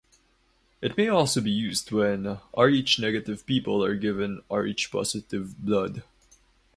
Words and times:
It 0.81 0.97
may 0.97 1.09
also 1.09 1.41
be 1.41 1.51
used 1.51 1.91
when 1.91 2.39
Rh 2.57 2.97
negative 2.99 3.45
people 3.45 3.83
are 3.85 3.93
given 3.93 4.41
Rh 4.49 4.71
positive 4.91 5.55
blood. 5.63 6.01